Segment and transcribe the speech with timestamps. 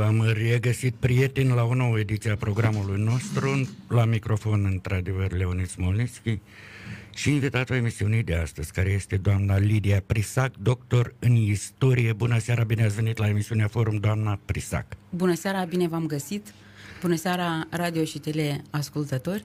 [0.00, 6.38] V-am regăsit prieteni la o nouă ediție a programului nostru, la microfon, într-adevăr, Leonid Smolnitski
[7.14, 12.12] și invitatul emisiunii de astăzi, care este doamna Lidia Prisac, doctor în istorie.
[12.12, 14.86] Bună seara, bine ați venit la emisiunea Forum, doamna Prisac.
[15.10, 16.52] Bună seara, bine v-am găsit.
[17.00, 19.44] Bună seara, radio și teleascultători.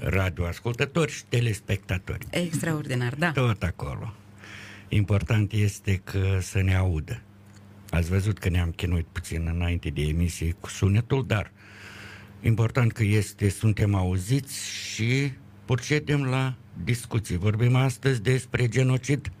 [0.00, 2.26] Radioascultători și telespectatori.
[2.30, 3.30] Extraordinar, da.
[3.30, 4.14] Tot acolo.
[4.88, 7.22] Important este că să ne audă.
[7.92, 11.52] Ați văzut că ne-am chinuit puțin înainte de emisie cu sunetul, dar
[12.40, 15.32] important că este, suntem auziți și
[15.64, 17.36] procedem la discuții.
[17.36, 19.32] Vorbim astăzi despre genocid.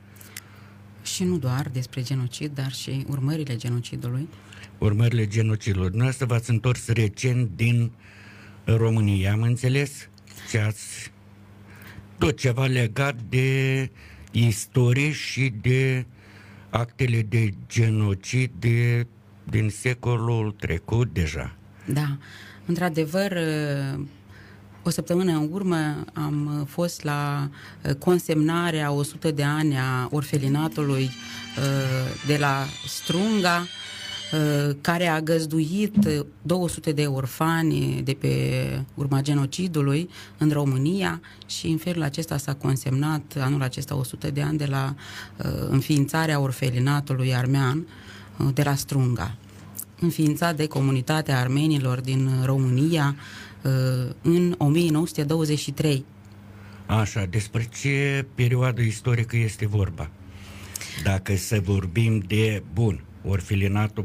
[1.02, 4.28] Și nu doar despre genocid, dar și urmările genocidului.
[4.78, 5.86] Urmările genocidului.
[5.88, 7.92] Dumneavoastră v-ați întors recent din
[8.64, 10.08] România, am înțeles?
[10.50, 11.12] Ce ați...
[12.18, 13.90] Tot ceva legat de
[14.30, 16.06] istorie și de
[16.72, 19.06] actele de genocid de,
[19.44, 21.56] din secolul trecut deja.
[21.86, 22.16] Da,
[22.66, 23.36] într-adevăr,
[24.82, 27.50] o săptămână în urmă am fost la
[27.98, 31.10] consemnarea 100 de ani a orfelinatului
[32.26, 33.68] de la Strunga, Uh,
[34.80, 35.94] care a găzduit
[36.42, 43.36] 200 de orfani de pe urma genocidului în România și în felul acesta s-a consemnat
[43.38, 44.94] anul acesta 100 de ani de la
[45.36, 47.86] uh, înființarea orfelinatului armean
[48.38, 49.36] uh, de la Strunga
[50.00, 53.16] înființat de comunitatea armenilor din România
[54.22, 56.04] în 1923.
[56.86, 60.10] Așa, despre ce perioadă istorică este vorba?
[61.02, 64.04] Dacă să vorbim de, bun, orfelinatul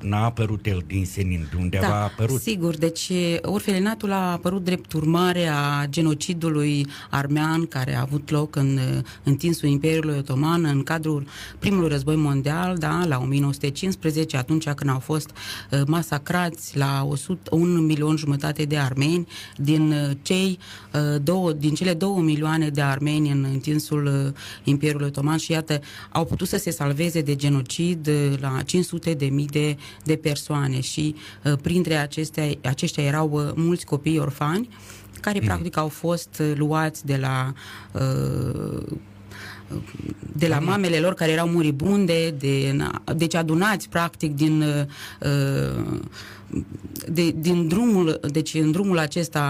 [0.00, 2.40] n-a apărut el din senin, de undeva da, a apărut.
[2.40, 8.78] sigur, deci orfelinatul a apărut drept urmare a genocidului armean care a avut loc în
[9.22, 11.26] întinsul Imperiului Otoman în cadrul
[11.58, 17.84] primului război mondial, da, la 1915, atunci când au fost uh, masacrați la 100, un
[17.84, 19.26] milion jumătate de armeni
[19.56, 20.58] din uh, cei
[20.92, 24.32] uh, două, din cele două milioane de armeni în întinsul
[24.64, 25.80] Imperiului Otoman și iată,
[26.12, 28.10] au putut să se salveze de genocid
[28.40, 33.84] la 500 de mii de, de persoane și uh, printre acestea, aceștia erau uh, mulți
[33.84, 34.68] copii orfani
[35.20, 35.46] care mm.
[35.46, 37.52] practic au fost uh, luați de la
[40.32, 42.76] de la mamele lor care erau muribunde, de,
[43.16, 46.00] deci adunați practic din uh,
[47.08, 49.40] de, din drumul, deci în drumul acesta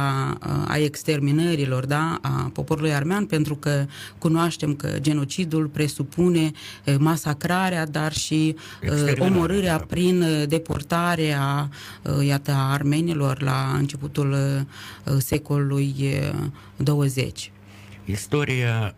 [0.69, 3.87] a exterminărilor da, a poporului armean, pentru că
[4.19, 6.51] cunoaștem că genocidul presupune
[6.99, 8.57] masacrarea, dar și
[9.19, 11.69] omorârea prin deportare a,
[12.23, 14.37] iată, a armenilor la începutul
[15.19, 15.95] secolului
[16.77, 17.53] 20.
[18.05, 18.95] Istoria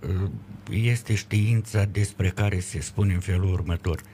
[0.73, 4.01] este știința despre care se spune în felul următor–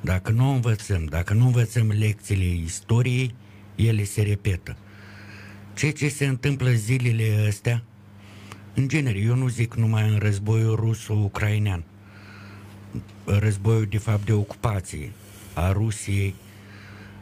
[0.00, 3.34] dacă nu învățăm, dacă nu învățăm lecțiile istoriei,
[3.74, 4.76] ele se repetă.
[5.74, 7.82] Ceea ce se întâmplă zilele astea,
[8.74, 11.84] în genere, eu nu zic numai în războiul ruso-ucrainean,
[13.24, 15.12] războiul de fapt de ocupație
[15.54, 16.34] a Rusiei,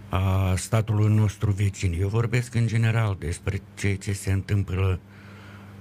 [0.09, 1.97] a statului nostru vecin.
[2.01, 5.01] Eu vorbesc în general despre ceea ce se întâmplă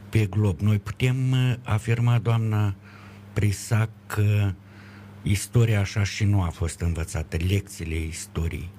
[0.09, 0.59] pe glob.
[0.59, 2.75] Noi putem uh, afirma, doamna
[3.33, 4.53] Prisac, că
[5.23, 8.69] istoria așa și nu a fost învățată, lecțiile istoriei.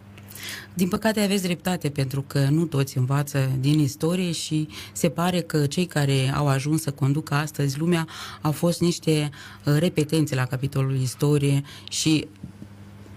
[0.75, 5.67] Din păcate aveți dreptate, pentru că nu toți învață din istorie și se pare că
[5.67, 8.07] cei care au ajuns să conducă astăzi lumea
[8.41, 9.31] au fost niște
[9.65, 12.27] uh, repetențe la capitolul istorie și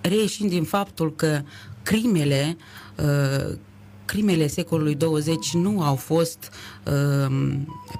[0.01, 1.41] reieșind din faptul că
[1.83, 2.57] crimele
[2.97, 3.57] uh,
[4.11, 6.51] crimele secolului 20 nu au fost
[6.85, 7.33] uh,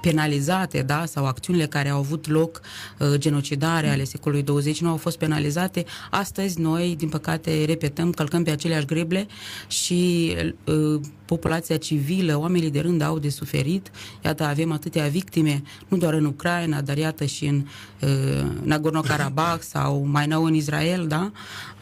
[0.00, 2.60] penalizate, da, sau acțiunile care au avut loc,
[2.98, 8.42] uh, genocidare ale secolului 20 nu au fost penalizate, astăzi noi, din păcate, repetăm, călcăm
[8.42, 9.26] pe aceleași greble
[9.66, 10.32] și
[10.64, 11.00] uh,
[11.32, 13.90] populația civilă, oamenii de rând au de suferit.
[14.24, 17.66] Iată, avem atâtea victime, nu doar în Ucraina, dar iată și în
[18.00, 21.32] uh, Nagorno-Karabakh sau mai nou în Israel, da?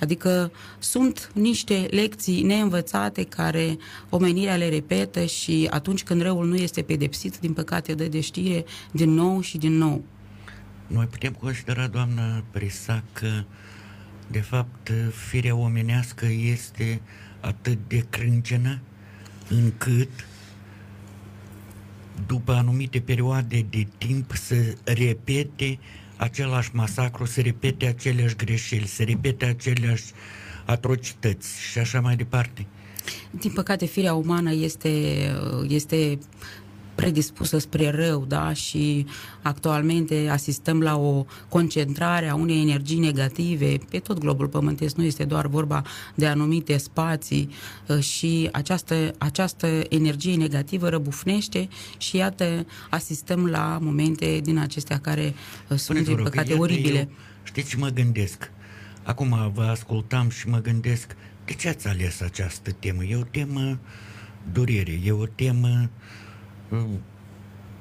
[0.01, 3.77] Adică sunt niște lecții neînvățate care
[4.09, 8.65] omenirea le repetă și atunci când răul nu este pedepsit, din păcate dă de știre
[8.93, 10.05] din nou și din nou.
[10.87, 13.43] Noi putem considera, doamnă Prisac, că
[14.27, 14.91] de fapt
[15.29, 17.01] firea omenească este
[17.41, 18.81] atât de crâncenă
[19.51, 20.09] încât
[22.27, 25.79] după anumite perioade de timp să repete
[26.17, 30.05] același masacru, să repete aceleași greșeli, să repete aceleași
[30.65, 32.67] atrocități și așa mai departe.
[33.31, 34.89] Din păcate, firea umană este,
[35.69, 36.19] este
[37.01, 39.07] predispusă spre rău, da, și
[39.43, 45.25] actualmente asistăm la o concentrare a unei energii negative pe tot globul pământesc, nu este
[45.25, 45.83] doar vorba
[46.15, 47.51] de anumite spații
[47.87, 51.69] uh, și această, această energie negativă răbufnește
[51.99, 55.35] și iată, asistăm la momente din acestea care
[55.69, 56.99] uh, sunt, din păcate, oribile.
[56.99, 57.09] Eu,
[57.43, 58.51] știți ce mă gândesc?
[59.03, 63.05] Acum vă ascultam și mă gândesc, de ce ați ales această temă?
[63.05, 63.79] E o temă
[64.53, 65.89] durere, e o temă uh,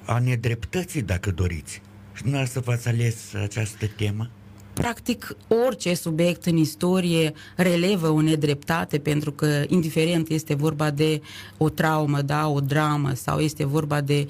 [0.06, 1.82] a nedreptății, dacă doriți.
[2.14, 4.30] Și nu să v-ați ales această temă?
[4.74, 11.22] Practic, orice subiect în istorie relevă o nedreptate, pentru că, indiferent este vorba de
[11.58, 14.28] o traumă, da, o dramă, sau este vorba de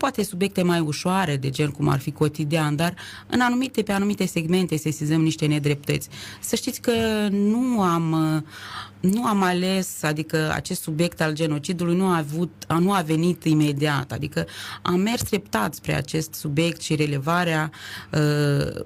[0.00, 2.94] poate subiecte mai ușoare, de gen cum ar fi cotidian, dar
[3.26, 6.08] în anumite, pe anumite segmente sesizăm niște nedreptăți.
[6.40, 6.92] Să știți că
[7.30, 8.14] nu am,
[9.00, 14.12] nu am ales, adică acest subiect al genocidului nu a, avut, nu a venit imediat,
[14.12, 14.46] adică
[14.82, 17.70] am mers treptat spre acest subiect și relevarea
[18.12, 18.84] uh,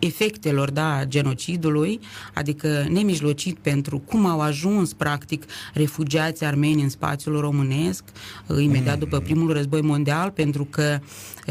[0.00, 2.00] efectelor da, genocidului,
[2.34, 5.44] adică nemijlocit pentru cum au ajuns practic
[5.74, 8.04] refugiații armeni în spațiul românesc
[8.46, 9.22] uh, imediat după mm.
[9.22, 11.08] primul război mondial, pentru că uh,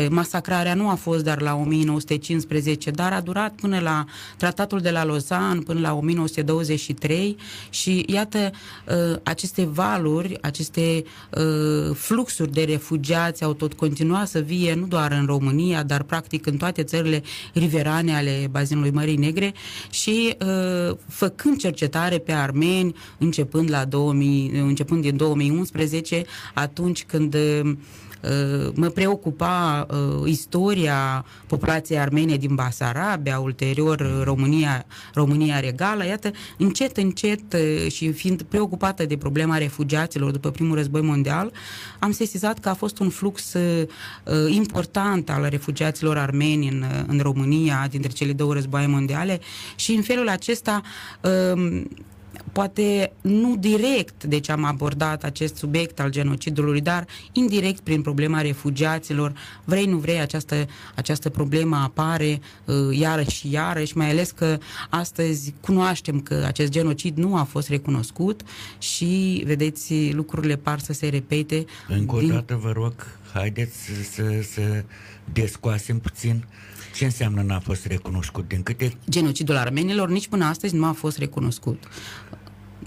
[0.10, 4.06] masacrarea nu a fost doar la 1915, dar a durat până la
[4.38, 7.38] tratatul de la Lausanne, până la 1923
[7.70, 8.52] și iată
[8.88, 11.04] uh, aceste valuri, aceste
[11.94, 16.58] fluxuri de refugiați au tot continuat să vie nu doar în România, dar practic în
[16.58, 19.54] toate țările riverane ale bazinului Mării Negre
[19.90, 27.62] și uh, făcând cercetare pe armeni începând, la 2000, începând din 2011, atunci când uh,
[27.62, 27.76] Uh,
[28.74, 36.06] mă preocupa uh, istoria populației armene din Basarabia, ulterior uh, România, România regală.
[36.06, 37.42] Iată, încet, încet
[37.90, 41.52] și fiind preocupată de problema refugiaților după primul război mondial,
[42.00, 43.54] am sesizat că a fost un flux
[44.48, 49.40] important al refugiaților armeni în, în România dintre cele două războaie mondiale
[49.76, 50.82] și în felul acesta
[52.52, 59.34] poate nu direct, deci am abordat acest subiect al genocidului, dar indirect prin problema refugiaților,
[59.64, 60.66] vrei, nu vrei, această,
[60.96, 64.58] această problemă apare uh, iarăși și iarăși, mai ales că
[64.90, 68.42] astăzi cunoaștem că acest genocid nu a fost recunoscut
[68.78, 71.66] și, vedeți, lucrurile par să se repete.
[71.88, 72.30] Încă o din...
[72.30, 72.94] dată, vă rog,
[73.34, 74.24] haideți să, să,
[74.54, 74.84] să
[75.34, 76.46] descoasem puțin
[76.96, 78.48] ce înseamnă n-a fost recunoscut?
[78.48, 78.94] Din câte...
[79.10, 81.84] Genocidul armenilor nici până astăzi nu a fost recunoscut.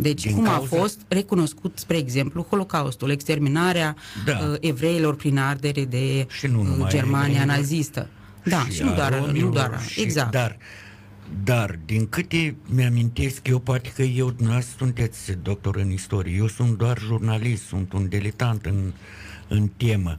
[0.03, 0.77] Deci, Din cum cauza...
[0.77, 4.33] a fost recunoscut, spre exemplu, Holocaustul, exterminarea da.
[4.33, 8.09] uh, evreilor prin ardere de și nu uh, Germania evreilor, nazistă.
[8.45, 10.31] Da, și, și nu doar, nu doar și, exact.
[10.31, 10.57] Dar,
[11.45, 16.79] dar, din câte mi-amintesc eu, poate că eu, dumneavoastră, sunteți doctor în istorie, eu sunt
[16.79, 18.93] doar jurnalist, sunt un diletant în,
[19.49, 20.19] în temă,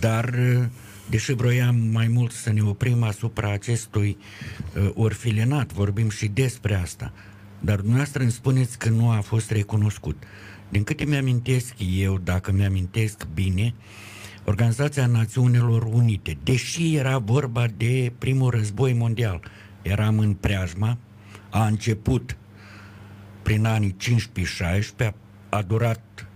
[0.00, 0.64] dar uh,
[1.10, 4.16] deși vroiam mai mult să ne oprim asupra acestui
[4.76, 7.12] uh, orfilenat, vorbim și despre asta,
[7.60, 10.22] dar dumneavoastră îmi spuneți că nu a fost recunoscut.
[10.68, 13.74] Din câte mi-amintesc eu, dacă mi-amintesc bine,
[14.44, 19.40] Organizația Națiunilor Unite, deși era vorba de primul război mondial,
[19.82, 20.98] eram în preajma,
[21.50, 22.36] a început
[23.42, 23.96] prin anii
[25.06, 25.10] 15-16,
[25.48, 26.28] a durat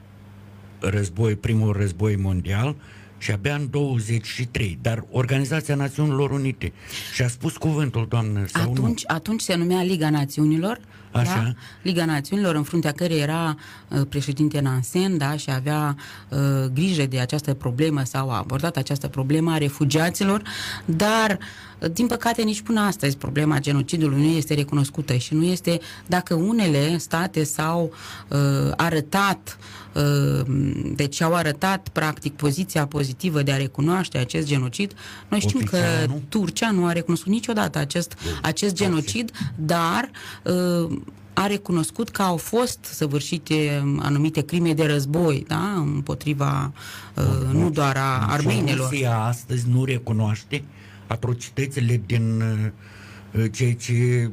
[0.80, 2.76] război, primul război mondial
[3.18, 6.72] și abia în 23, dar Organizația Națiunilor Unite
[7.14, 9.14] și-a spus cuvântul, doamnă, sau atunci, nu?
[9.14, 10.80] Atunci se numea Liga Națiunilor,
[11.12, 11.42] Așa.
[11.44, 11.52] Da?
[11.82, 13.56] Liga Națiunilor, în fruntea care era
[13.88, 15.96] uh, președinte Nansen, da, și avea
[16.28, 16.38] uh,
[16.74, 20.42] grijă de această problemă sau a abordat această problemă a refugiaților,
[20.84, 25.80] dar uh, din păcate nici până astăzi problema genocidului nu este recunoscută și nu este
[26.06, 27.92] dacă unele state s-au
[28.28, 28.38] uh,
[28.76, 29.58] arătat
[29.94, 30.46] uh,
[30.94, 34.92] deci au arătat practic poziția pozitivă de a recunoaște acest genocid.
[35.28, 36.22] Noi știm Oficial, că nu?
[36.28, 40.10] Turcia nu a recunoscut niciodată acest, acest genocid, dar
[40.44, 40.98] uh,
[41.32, 46.72] a recunoscut că au fost săvârșite anumite crime de război, da, împotriva
[47.14, 48.88] uh, nu doar a armenilor.
[48.90, 50.64] Rusia astăzi nu recunoaște
[51.12, 54.30] atrocitățile din uh, ceea ce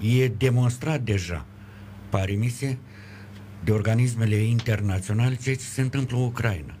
[0.00, 1.44] e demonstrat deja,
[2.08, 2.76] pare mi se,
[3.64, 6.74] de organismele internaționale, ceea ce se întâmplă în Ucraina.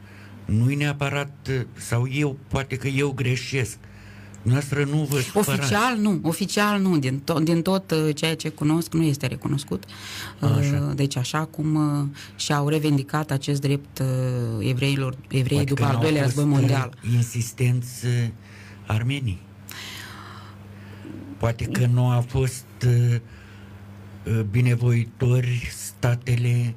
[0.44, 3.78] Nu-i neapărat, uh, sau eu, poate că eu greșesc,
[4.42, 5.50] Noastră nu vă supărați.
[5.50, 9.84] Oficial nu, oficial nu, din, to- din tot uh, ceea ce cunosc nu este recunoscut.
[10.40, 10.86] Așa.
[10.88, 14.02] Uh, deci așa cum uh, și-au revendicat acest drept
[14.58, 16.94] evreilor, evrei după al doilea război mondial.
[17.14, 18.06] insistenți
[18.90, 19.40] armenii.
[21.38, 22.66] Poate că nu a fost
[24.50, 26.74] binevoitori statele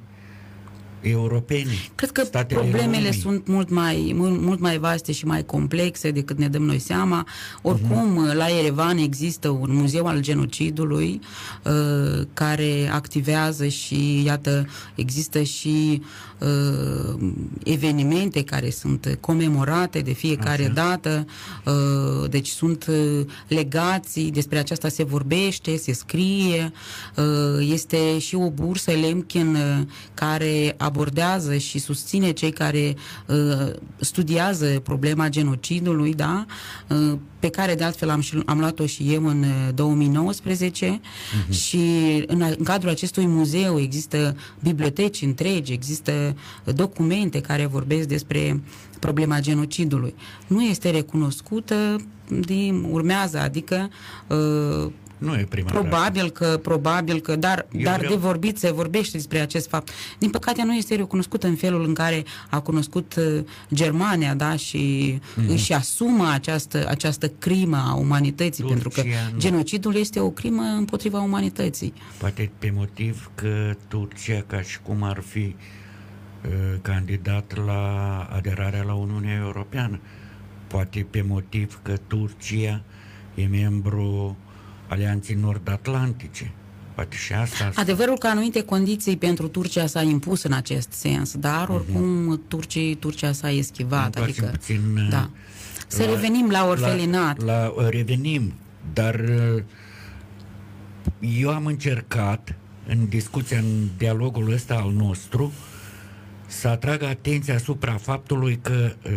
[1.10, 1.70] europene.
[1.94, 3.20] Cred că problemele lumii.
[3.20, 7.26] sunt mult mai, mult, mult mai vaste și mai complexe decât ne dăm noi seama.
[7.62, 8.34] Oricum, uh-huh.
[8.34, 11.20] la Erevan există un muzeu al genocidului
[11.64, 16.02] uh, care activează și, iată, există și
[16.38, 17.32] uh,
[17.64, 20.72] evenimente care sunt comemorate de fiecare Așa.
[20.72, 21.26] dată,
[21.64, 26.72] uh, deci sunt uh, legații, despre aceasta se vorbește, se scrie,
[27.16, 32.96] uh, este și o bursă Lemkin uh, care abordează și susține cei care
[33.26, 36.46] uh, studiază problema genocidului, da?
[36.88, 41.00] Uh, pe care de altfel am, am luat-o și eu în 2019 uh-huh.
[41.44, 41.52] Mhm.
[41.52, 41.78] și
[42.26, 48.62] în, în cadrul acestui muzeu există biblioteci întregi, există documente care vorbesc despre
[48.98, 50.14] problema genocidului.
[50.46, 51.96] Nu este recunoscută,
[52.40, 53.90] din, urmează, adică
[54.26, 54.92] uh,
[55.24, 56.44] nu e prima Probabil dată.
[56.44, 58.12] că, probabil că, dar, dar vreau...
[58.12, 59.90] de vorbit se vorbește despre acest fapt.
[60.18, 65.14] Din păcate nu este recunoscut în felul în care a cunoscut uh, Germania, da, și
[65.18, 65.48] mm-hmm.
[65.48, 69.02] își asumă această, această crimă a umanității, Turcia, pentru că
[69.32, 69.38] nu.
[69.38, 71.92] genocidul este o crimă împotriva umanității.
[72.18, 78.94] Poate pe motiv că Turcia, ca și cum ar fi uh, candidat la aderarea la
[78.94, 80.00] Uniunea Europeană,
[80.66, 82.82] poate pe motiv că Turcia
[83.34, 84.36] e membru
[84.94, 86.52] alianței nord-atlantice.
[86.94, 87.70] Poate și asta...
[87.74, 91.72] Adevărul că anumite condiții pentru Turcia s-a impus în acest sens, dar mhm.
[91.72, 92.48] oricum uh-huh.
[92.48, 94.16] Turcii, Turcia s-a eschivat.
[94.16, 95.30] Adică, puțin, da.
[95.86, 97.42] Să la, revenim la orfelinat.
[97.42, 98.52] La, la, uh, revenim,
[98.92, 99.62] dar uh,
[101.20, 102.54] eu am încercat
[102.86, 105.52] în discuția, în dialogul ăsta al nostru,
[106.46, 109.12] să atrag atenția asupra faptului că uh,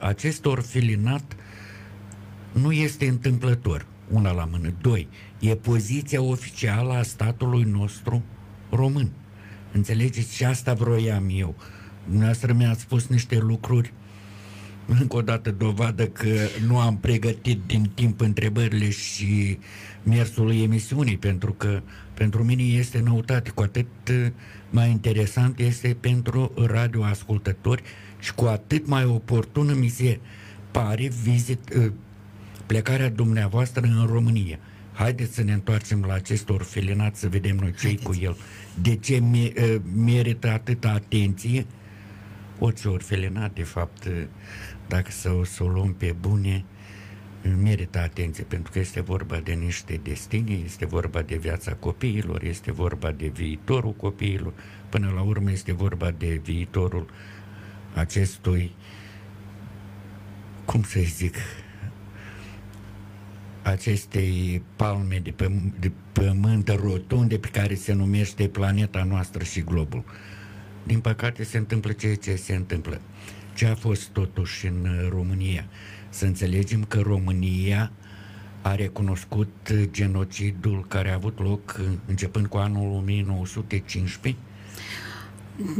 [0.00, 1.36] acest orfelinat
[2.52, 4.72] nu este întâmplător una la mână.
[4.80, 5.08] Doi,
[5.38, 8.22] e poziția oficială a statului nostru
[8.70, 9.10] român.
[9.72, 10.34] Înțelegeți?
[10.34, 11.54] Și asta vroiam eu.
[12.04, 13.92] Dumneavoastră mi-ați spus niște lucruri
[14.86, 16.34] încă o dată dovadă că
[16.66, 19.58] nu am pregătit din timp întrebările și
[20.02, 21.82] mersul emisiunii, pentru că
[22.14, 23.86] pentru mine este noutate, cu atât
[24.70, 27.82] mai interesant este pentru radioascultători
[28.18, 30.20] și cu atât mai oportună mi se
[30.70, 31.92] pare vizit,
[32.66, 34.58] plecarea dumneavoastră în România.
[34.92, 38.36] Haideți să ne întoarcem la acest orfelinat să vedem noi ce cu el.
[38.82, 41.66] De ce ă, merită atâta atenție?
[42.58, 44.10] Orice orfelinat, de fapt, ă,
[44.88, 46.64] dacă să o, să o luăm pe bune,
[47.46, 52.42] ă, merită atenție, pentru că este vorba de niște destini, este vorba de viața copiilor,
[52.42, 54.52] este vorba de viitorul copiilor,
[54.88, 57.06] până la urmă este vorba de viitorul
[57.94, 58.72] acestui,
[60.64, 61.34] cum să zic,
[63.70, 70.04] acestei palme de, păm- de pământ rotunde pe care se numește planeta noastră și globul.
[70.82, 73.00] Din păcate se întâmplă ceea ce se întâmplă.
[73.54, 75.64] Ce a fost totuși în România?
[76.08, 77.92] Să înțelegem că România
[78.62, 84.42] a recunoscut genocidul care a avut loc începând cu anul 1915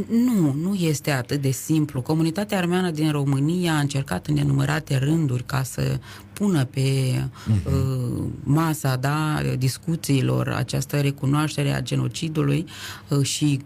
[0.09, 2.01] nu, nu este atât de simplu.
[2.01, 5.99] Comunitatea armeană din România a încercat în nenumărate rânduri ca să
[6.33, 7.65] pună pe uh-huh.
[7.65, 12.65] uh, masa da, discuțiilor această recunoaștere a genocidului
[13.09, 13.59] uh, și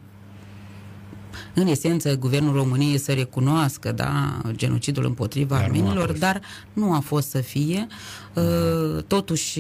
[1.54, 6.42] în esență, guvernul României să recunoască da, genocidul împotriva dar armenilor, nu dar
[6.74, 7.88] nu a fost să fie.
[8.34, 9.60] Uh, totuși,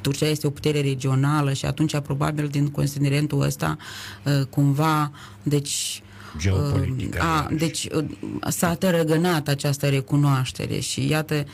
[0.00, 3.76] Turcia este o putere regională și atunci probabil din considerentul ăsta
[4.24, 6.02] uh, cumva deci
[6.38, 7.18] Geopolitica.
[7.18, 8.04] Uh, a, deci uh,
[8.48, 11.46] s-a tărăgănat această recunoaștere și iată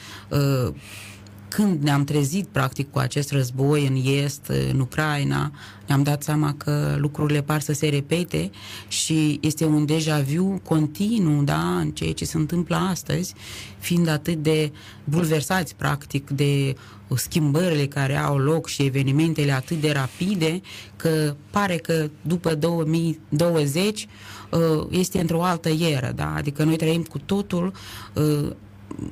[1.49, 5.53] când ne-am trezit practic cu acest război în Est, în Ucraina,
[5.87, 8.51] ne-am dat seama că lucrurile par să se repete
[8.89, 13.35] și este un deja vu continuu, da, în ceea ce se întâmplă astăzi,
[13.79, 14.73] fiind atât de
[15.05, 16.75] bulversați practic de
[17.15, 20.61] schimbările care au loc și evenimentele atât de rapide,
[20.97, 24.07] că pare că după 2020
[24.51, 26.35] uh, este într-o altă eră, da?
[26.35, 27.73] Adică noi trăim cu totul
[28.15, 28.51] uh,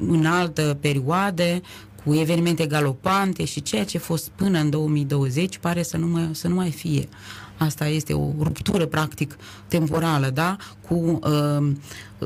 [0.08, 1.60] în altă perioadă,
[2.04, 6.28] cu evenimente galopante și ceea ce a fost până în 2020 pare să nu mai,
[6.32, 7.08] să nu mai fie.
[7.56, 9.36] Asta este o ruptură, practic,
[9.68, 10.56] temporală, da?
[10.88, 11.72] Cu uh,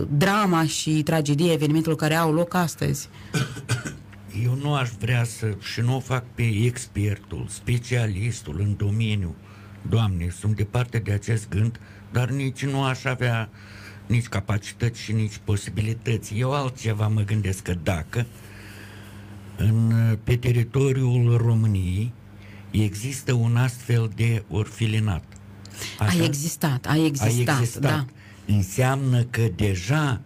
[0.08, 3.08] drama și tragedia evenimentelor care au loc astăzi.
[4.44, 9.34] Eu nu aș vrea să, și nu o fac pe expertul, specialistul în domeniu.
[9.88, 11.80] Doamne, sunt departe de acest gând,
[12.12, 13.48] dar nici nu aș avea
[14.06, 16.38] nici capacități și nici posibilități.
[16.38, 18.26] Eu altceva mă gândesc că dacă
[19.58, 19.92] în,
[20.24, 22.12] pe teritoriul României
[22.70, 25.24] există un astfel de orfilinat
[25.98, 26.22] Așa?
[26.22, 27.82] A existat, a existat, a existat.
[27.82, 28.04] da.
[28.46, 30.20] Înseamnă că deja,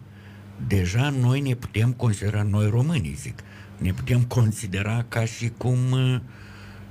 [0.67, 3.39] deja noi ne putem considera, noi românii zic,
[3.77, 6.19] ne putem considera ca și cum uh,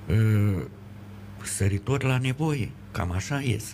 [0.08, 0.62] uh,
[1.42, 2.70] săritor la nevoie.
[2.90, 3.72] Cam așa este.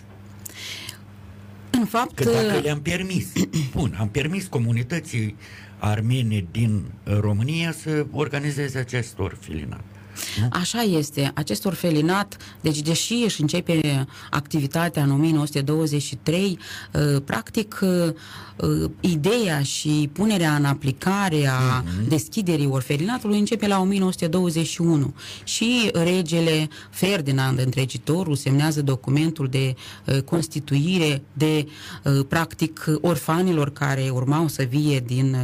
[1.71, 2.15] În fapt...
[2.15, 3.27] Că dacă uh, le-am permis,
[3.75, 5.35] bun, am permis comunității
[5.77, 9.83] armene din România să organizeze acest orfelinat.
[10.41, 10.47] Nu?
[10.51, 11.31] Așa este.
[11.35, 16.59] Acest orfelinat, deci deși își începe activitatea în 1923,
[16.93, 18.13] uh, practic uh,
[18.55, 22.07] uh, ideea și punerea în aplicare a uh-huh.
[22.07, 29.75] deschiderii orfelinatului începe la 1921 și regele Ferdinand Întregitorul semnează documentul de
[30.25, 31.67] constituire de
[32.27, 35.37] practic orfanilor care urmau să vie din,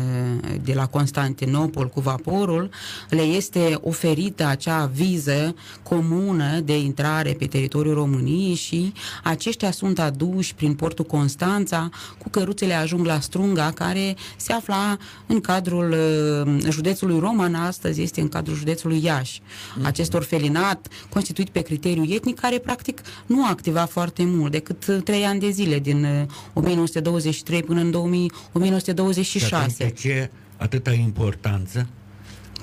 [0.64, 2.70] de la Constantinopol cu vaporul,
[3.10, 10.56] le este oferită acea viză comună de intrare pe teritoriul României și aceștia sunt aduși
[10.56, 17.20] prin portul Constanța, cu căruțele ajung la Strunga, care se afla în cadrul uh, județului
[17.20, 19.40] Roman, astăzi este în cadrul județului Iași.
[19.42, 19.86] Mm-hmm.
[19.86, 25.40] Acest orfelinat, constituit pe criteriu etnic, care practic nu activa foarte mult, decât trei ani
[25.40, 29.76] de zile, din 1923 uh, până în 2000, 1926.
[29.78, 31.88] De ce atâta importanță?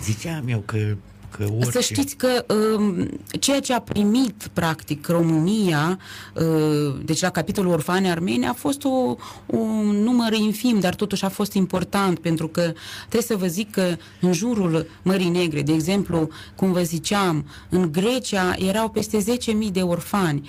[0.03, 0.97] Ziceam eu că
[1.37, 1.71] că orice...
[1.71, 3.07] Să știți că uh,
[3.41, 5.99] ceea ce a primit, practic, România,
[6.35, 11.29] uh, deci la capitolul orfane armeni, a fost o, un număr infim, dar totuși a
[11.29, 16.29] fost important, pentru că trebuie să vă zic că în jurul Mării Negre, de exemplu,
[16.55, 20.49] cum vă ziceam, în Grecia erau peste 10.000 de orfani,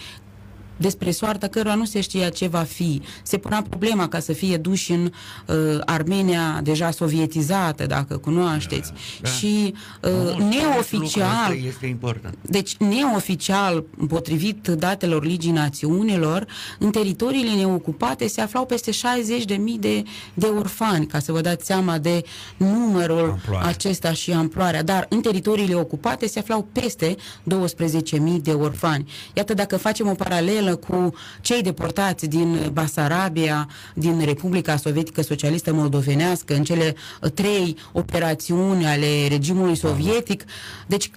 [0.83, 3.01] despre soarta căruia nu se știa ce va fi.
[3.23, 5.03] Se punea problema ca să fie duși în
[5.47, 8.91] uh, Armenia deja sovietizată, dacă cunoașteți.
[8.91, 9.29] Da, da.
[9.29, 11.57] Și uh, neoficial...
[11.65, 12.35] Este important.
[12.41, 16.45] Deci, neoficial, potrivit datelor Ligii Națiunilor,
[16.79, 21.97] în teritoriile neocupate se aflau peste 60.000 de, de orfani, ca să vă dați seama
[21.97, 22.23] de
[22.57, 23.67] numărul Amploare.
[23.67, 24.83] acesta și amploarea.
[24.83, 29.11] Dar în teritoriile ocupate se aflau peste 12.000 de orfani.
[29.33, 36.53] Iată, dacă facem o paralelă cu cei deportați din Basarabia, din Republica Sovietică Socialistă Moldovenească,
[36.55, 36.95] în cele
[37.33, 40.43] trei operațiuni ale regimului sovietic.
[40.87, 41.11] Deci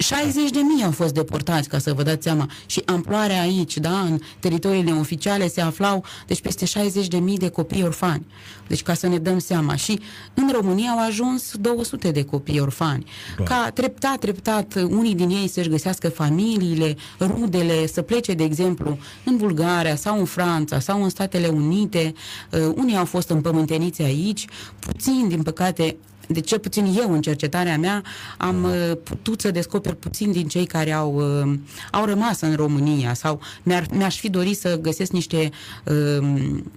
[0.00, 2.50] 60 de mii au fost deportați, ca să vă dați seama.
[2.66, 7.48] Și amploarea aici, da, în teritoriile oficiale se aflau, deci peste 60 de mii de
[7.48, 8.26] copii orfani.
[8.66, 9.76] Deci ca să ne dăm seama.
[9.76, 10.00] Și
[10.34, 13.04] în România au ajuns 200 de copii orfani.
[13.36, 13.48] Doar.
[13.48, 19.36] Ca treptat, treptat, unii din ei să-și găsească familiile, rudele, să plece, de exemplu, în
[19.36, 22.14] Bulgaria sau în Franța sau în Statele Unite.
[22.52, 24.46] Uh, unii au fost împământeniți aici,
[24.78, 25.96] puțin, din păcate,
[26.32, 28.02] de cel puțin eu în cercetarea mea
[28.38, 31.58] am uh, putut să descoper puțin din cei care au, uh,
[31.90, 35.50] au rămas în România sau mi-ar, mi-aș fi dorit să găsesc niște,
[35.84, 36.18] uh,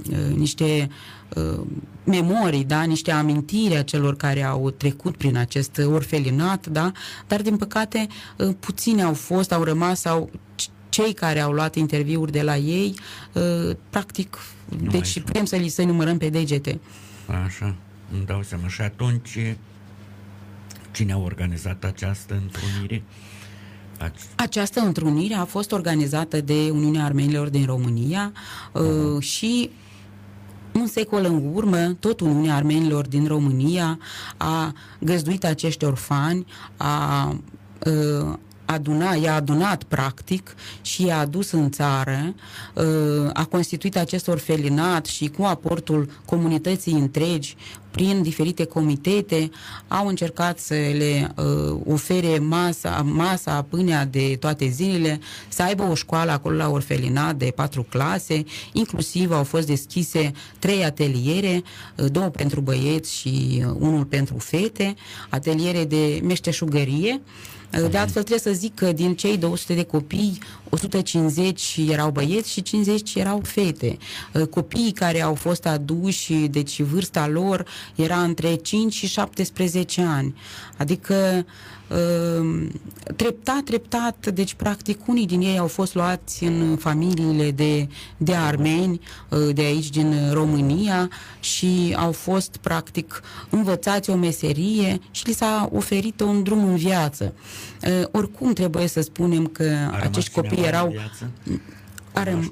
[0.10, 0.90] uh, niște
[1.36, 1.60] uh,
[2.04, 6.92] memorii, da, niște amintiri a celor care au trecut prin acest orfelinat, da,
[7.28, 10.30] dar din păcate uh, puțini au fost, au rămas sau
[10.90, 12.96] cei care au luat interviuri de la ei,
[13.34, 14.38] uh, practic,
[14.82, 16.80] nu deci putem să li să numărăm pe degete.
[17.46, 17.76] Așa
[18.14, 18.68] îmi dau seama.
[18.68, 19.38] Și atunci,
[20.92, 23.04] cine a organizat această întrunire?
[24.36, 29.20] Această întrunire a fost organizată de Uniunea Armenilor din România uh-huh.
[29.20, 29.70] și
[30.74, 34.00] un secol în urmă, tot Uniunea Armenilor din România
[34.38, 36.46] a găzduit acești orfani,
[36.78, 37.28] a
[37.86, 38.34] uh,
[38.66, 42.34] aduna, i-a adunat practic și i-a adus în țară,
[42.74, 47.56] uh, a constituit acest orfelinat și cu aportul comunității întregi,
[47.94, 49.50] prin diferite comitete,
[49.88, 55.96] au încercat să le uh, ofere masa, masa, pâinea de toate zilele, să aibă o
[55.96, 61.64] școală acolo la orfelinat de patru clase, inclusiv au fost deschise trei ateliere,
[61.98, 64.96] uh, două pentru băieți și uh, unul pentru fete,
[65.30, 67.22] ateliere de meșteșugărie,
[67.90, 70.38] de altfel trebuie să zic că din cei 200 de copii,
[70.70, 73.98] 150 erau băieți și 50 erau fete.
[74.50, 80.36] Copiii care au fost aduși, deci vârsta lor era între 5 și 17 ani.
[80.78, 81.46] Adică Ehm,
[83.16, 89.00] treptat, treptat, deci practic unii din ei au fost luați în familiile de, de armeni
[89.30, 95.70] eh, de aici din România și au fost practic învățați o meserie și li s-a
[95.74, 97.34] oferit un drum în viață.
[97.82, 100.94] Eh, oricum trebuie să spunem că acești copii erau...
[102.14, 102.52] Are,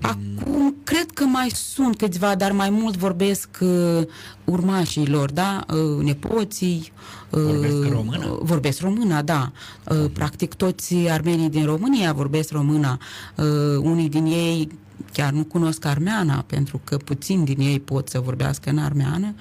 [0.00, 4.02] Acum, cred că mai sunt câțiva, dar mai mult vorbesc uh,
[4.44, 5.64] urmașii lor, da?
[5.70, 6.92] Uh, nepoții.
[7.30, 8.26] Uh, vorbesc română?
[8.26, 9.52] Uh, vorbesc română, da.
[9.84, 12.98] Uh, practic toți armenii din România vorbesc română.
[13.36, 13.44] Uh,
[13.82, 14.68] unii din ei
[15.16, 19.34] chiar nu cunosc armeana, pentru că puțin din ei pot să vorbească în armeană.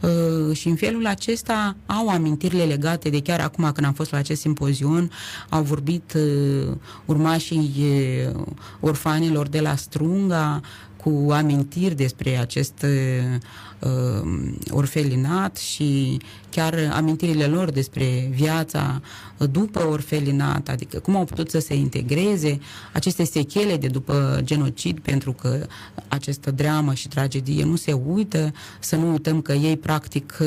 [0.00, 4.18] Uh, și în felul acesta au amintirile legate de chiar acum când am fost la
[4.18, 5.10] acest simpozion,
[5.48, 7.72] au vorbit uh, urmașii
[8.34, 8.44] uh,
[8.80, 10.60] orfanilor de la Strunga,
[11.02, 14.20] cu amintiri despre acest uh,
[14.70, 19.00] orfelinat și chiar amintirile lor despre viața
[19.50, 22.58] după orfelinat, adică cum au putut să se integreze
[22.92, 25.66] aceste sechele de după genocid, pentru că
[26.08, 30.38] această dramă și tragedie nu se uită, să nu uităm că ei practic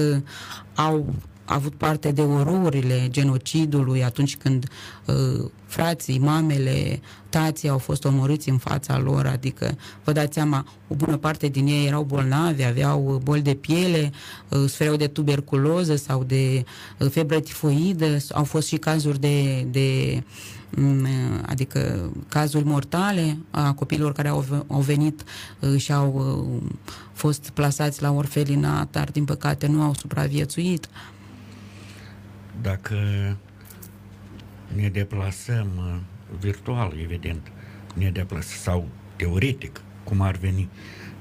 [0.75, 1.13] au
[1.45, 4.67] avut parte de ororile genocidului atunci când
[5.05, 6.99] uh, frații, mamele,
[7.29, 11.67] tații au fost omorâți în fața lor, adică vă dați seama, o bună parte din
[11.67, 14.11] ei erau bolnavi, aveau boli de piele,
[14.49, 16.63] uh, sufereau de tuberculoză sau de
[16.99, 20.21] uh, febră tifoidă, au fost și cazuri de, de
[20.69, 21.07] mm,
[21.45, 25.23] adică cazuri mortale a copiilor care au, au venit
[25.59, 26.13] uh, și au
[26.51, 26.71] uh,
[27.13, 30.87] fost plasați la orfelinat, dar din păcate nu au supraviețuit.
[32.61, 32.95] Dacă
[34.75, 35.95] ne deplasăm uh,
[36.39, 37.51] virtual, evident,
[37.95, 40.69] ne deplasăm, sau teoretic, cum ar veni,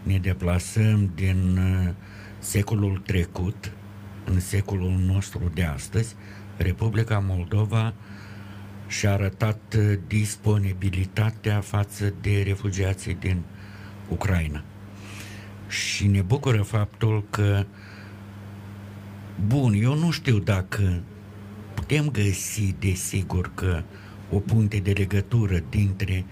[0.03, 1.94] ne deplasăm din uh,
[2.38, 3.72] secolul trecut
[4.24, 6.14] în secolul nostru de astăzi,
[6.57, 7.94] Republica Moldova
[8.87, 13.42] și-a arătat uh, disponibilitatea față de refugiații din
[14.09, 14.62] Ucraina.
[15.68, 17.64] Și ne bucură faptul că,
[19.46, 21.03] bun, eu nu știu dacă
[21.90, 23.83] putem găsi, desigur, că
[24.31, 26.24] o punte de legătură dintre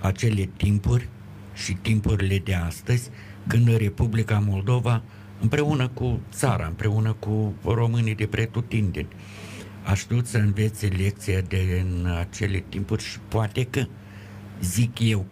[0.00, 1.08] acele timpuri
[1.54, 3.10] și timpurile de astăzi,
[3.46, 5.02] când Republica Moldova,
[5.40, 9.08] împreună cu țara, împreună cu românii de pretutindeni,
[9.84, 13.86] a știut să învețe lecția de în acele timpuri și poate că,
[14.62, 15.26] zic eu,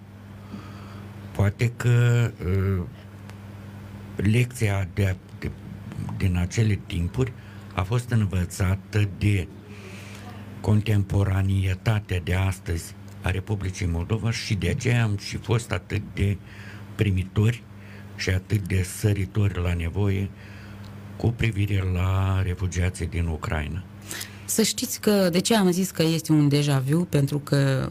[1.32, 2.84] poate că uh,
[4.16, 5.50] lecția de, de,
[6.16, 7.32] din acele timpuri
[7.74, 9.48] a fost învățată de
[10.60, 16.36] contemporanietatea de astăzi a Republicii Moldova și de aceea am și fost atât de
[16.94, 17.62] primitori
[18.16, 20.30] și atât de săritori la nevoie
[21.16, 23.84] cu privire la refugiații din Ucraina.
[24.44, 27.04] Să știți că, de ce am zis că este un deja vu?
[27.04, 27.90] Pentru că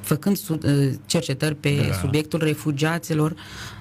[0.00, 1.92] făcând uh, cercetări pe da.
[1.92, 3.34] subiectul refugiaților,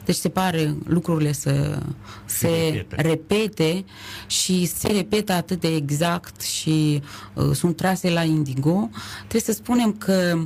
[0.07, 1.79] deci se pare lucrurile să
[2.25, 3.01] se, se repete.
[3.01, 3.85] repete
[4.27, 7.01] și se repetă atât de exact și
[7.33, 8.89] uh, sunt trase la indigo.
[9.17, 10.39] Trebuie să spunem că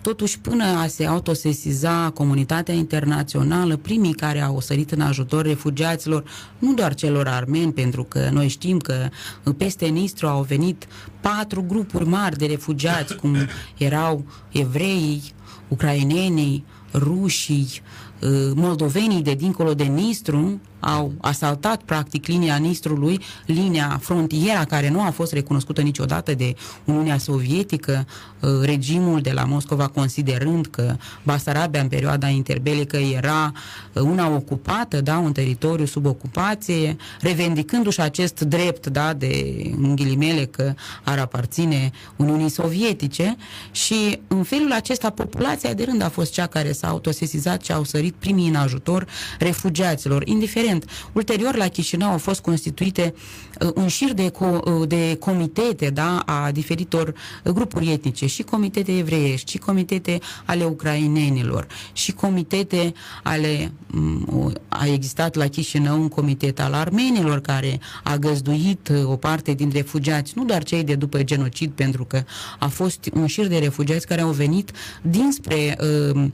[0.00, 6.24] totuși până a se autosesiza comunitatea internațională, primii care au sărit în ajutor refugiaților,
[6.58, 9.08] nu doar celor armeni, pentru că noi știm că
[9.56, 10.86] peste Nistru au venit
[11.20, 13.36] patru grupuri mari de refugiați, cum
[13.76, 15.22] erau evreii,
[15.68, 17.82] ucrainenii, rușii,
[18.20, 25.00] uh, moldovenii de dincolo de Nistru, au asaltat practic linia Nistrului, linia frontiera care nu
[25.00, 28.06] a fost recunoscută niciodată de Uniunea Sovietică,
[28.40, 33.52] uh, regimul de la Moscova considerând că Basarabia în perioada interbelică era
[33.92, 40.44] uh, una ocupată, da, un teritoriu sub ocupație, revendicându-și acest drept, da, de în ghilimele
[40.44, 43.36] că ar aparține Uniunii Sovietice.
[43.70, 47.84] Și în felul acesta populația de rând a fost cea care s-a autosesizat și au
[47.84, 49.06] sărit primii în ajutor
[49.38, 51.10] refugiaților, indiferent evident.
[51.12, 53.14] Ulterior, la Chișinău au fost constituite
[53.60, 57.08] uh, un șir de, co- uh, de comitete da, a diferitor
[57.44, 62.92] uh, grupuri etnice, și comitete evreiești, și comitete ale ucrainenilor, și comitete
[63.22, 63.72] ale...
[63.94, 69.70] Um, a existat la Chișinău un comitet al armenilor care a găzduit o parte din
[69.72, 72.22] refugiați, nu doar cei de după genocid, pentru că
[72.58, 74.70] a fost un șir de refugiați care au venit
[75.02, 76.30] dinspre uh, uh,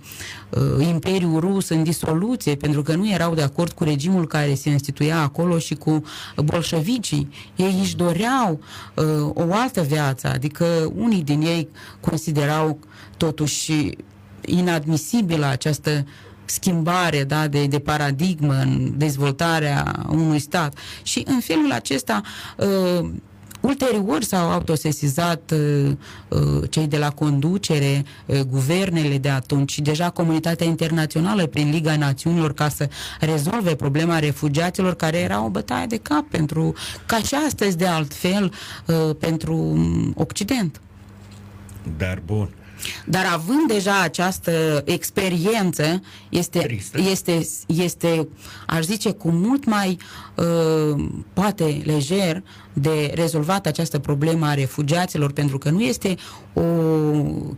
[0.81, 5.21] Imperiul Rus în disoluție, pentru că nu erau de acord cu regimul care se instituia
[5.21, 6.03] acolo și cu
[6.37, 7.29] bolșevicii.
[7.57, 8.61] Ei își doreau
[8.95, 11.69] uh, o altă viață, adică unii din ei
[12.01, 12.79] considerau
[13.17, 13.91] totuși
[14.41, 16.05] inadmisibilă această
[16.45, 20.79] schimbare da, de, de paradigmă în dezvoltarea unui stat.
[21.03, 22.21] Și în felul acesta
[22.57, 23.11] uh,
[23.61, 25.91] Ulterior s-au autosesizat uh,
[26.29, 31.97] uh, cei de la conducere, uh, guvernele de atunci și deja comunitatea internațională prin Liga
[31.97, 32.89] Națiunilor ca să
[33.21, 36.75] rezolve problema refugiaților care era o bătaie de cap pentru,
[37.07, 38.53] ca și astăzi de altfel,
[38.87, 40.81] uh, pentru um, Occident.
[41.97, 42.49] Dar bun,
[43.07, 46.79] Dar având deja această experiență, este,
[47.11, 48.29] este, este,
[48.67, 49.99] aș zice, cu mult mai
[50.35, 56.15] uh, poate lejer de rezolvat această problemă a refugiaților, pentru că nu este
[56.53, 56.63] o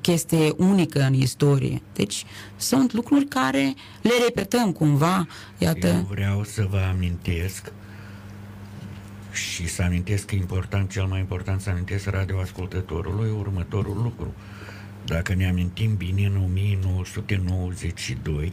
[0.01, 1.83] chestie unică în istorie.
[1.93, 2.25] Deci
[2.57, 5.27] sunt lucruri care le repetăm cumva.
[5.59, 5.87] Iată.
[5.87, 7.73] Eu vreau să vă amintesc
[9.33, 14.35] și să amintesc important, cel mai important, să amintesc radioascultătorului următorul lucru.
[15.11, 18.53] Dacă ne amintim bine, în 1992,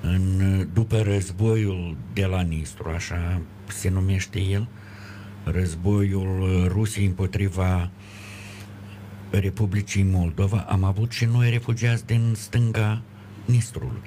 [0.00, 4.68] în, după războiul de la Nistru, așa se numește el,
[5.44, 7.90] războiul Rusiei împotriva
[9.30, 13.02] Republicii Moldova, am avut și noi refugiați din stânga
[13.44, 14.02] Nistrului.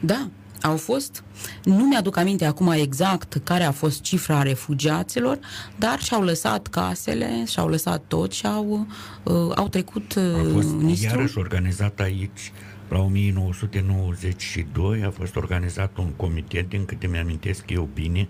[0.00, 0.30] Da,
[0.62, 1.24] au fost,
[1.64, 5.38] nu mi-aduc aminte acum exact care a fost cifra refugiaților,
[5.78, 8.86] dar și-au lăsat casele, și-au lăsat tot și au,
[9.22, 11.16] uh, au trecut uh, A fost Nistru.
[11.16, 12.52] iarăși organizat aici,
[12.88, 18.28] la 1992, a fost organizat un comitet, din câte mi-amintesc eu bine,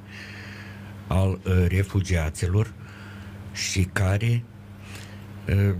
[1.06, 2.72] al uh, refugiaților
[3.52, 4.44] și care
[5.48, 5.74] uh,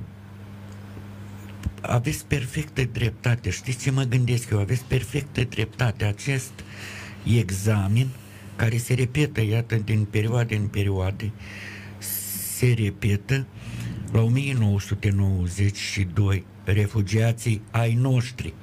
[1.80, 3.50] aveți perfectă dreptate.
[3.50, 4.58] Știți ce mă gândesc eu?
[4.58, 6.04] Aveți perfectă dreptate.
[6.04, 6.52] Acest
[7.24, 8.08] examen
[8.56, 11.30] care se repetă, iată, din perioade în perioade,
[12.56, 13.46] se repetă
[14.12, 18.54] la 1992 refugiații ai noștri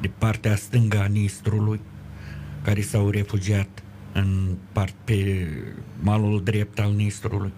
[0.00, 1.80] de partea stângă a Nistrului
[2.62, 5.46] care s-au refugiat în part, pe
[6.00, 7.52] malul drept al Nistrului.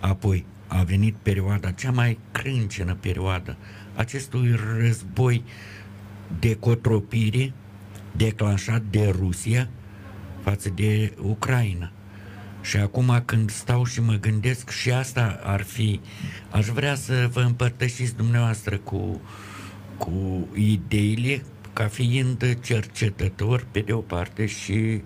[0.00, 3.56] Apoi a venit perioada, cea mai crâncenă perioadă
[3.94, 5.44] acestui război
[6.38, 7.52] de cotropire
[8.16, 9.68] declanșat de Rusia
[10.42, 11.92] față de Ucraina.
[12.60, 16.00] Și acum când stau și mă gândesc și asta ar fi,
[16.50, 19.20] aș vrea să vă împărtășiți dumneavoastră cu,
[19.96, 25.02] cu ideile ca fiind cercetător pe de o parte și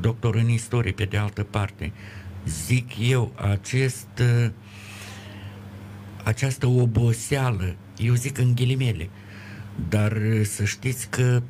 [0.00, 1.92] doctor în istorie pe de altă parte.
[2.46, 4.22] Zic eu, acest,
[6.24, 9.08] această oboseală eu zic în ghilimele,
[9.88, 11.42] dar uh, să știți că